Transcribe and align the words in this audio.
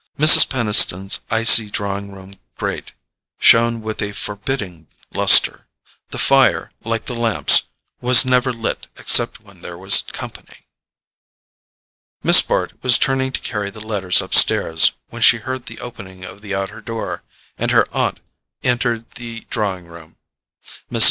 Mrs. 0.17 0.49
Peniston's 0.49 1.19
icy 1.29 1.69
drawing 1.69 2.11
room 2.11 2.33
grate 2.57 2.93
shone 3.37 3.83
with 3.83 4.01
a 4.01 4.13
forbidding 4.13 4.87
lustre: 5.13 5.67
the 6.09 6.17
fire, 6.17 6.71
like 6.83 7.05
the 7.05 7.13
lamps, 7.13 7.67
was 8.01 8.25
never 8.25 8.51
lit 8.51 8.87
except 8.97 9.41
when 9.41 9.61
there 9.61 9.77
was 9.77 10.01
company. 10.11 10.65
Miss 12.23 12.41
Bart 12.41 12.73
was 12.81 12.97
turning 12.97 13.31
to 13.31 13.39
carry 13.41 13.69
the 13.69 13.79
letters 13.85 14.23
upstairs 14.23 14.93
when 15.09 15.21
she 15.21 15.37
heard 15.37 15.67
the 15.67 15.79
opening 15.79 16.25
of 16.25 16.41
the 16.41 16.55
outer 16.55 16.81
door, 16.81 17.21
and 17.59 17.69
her 17.69 17.85
aunt 17.93 18.21
entered 18.63 19.07
the 19.11 19.41
drawing 19.51 19.85
room. 19.85 20.15
Mrs. 20.91 20.99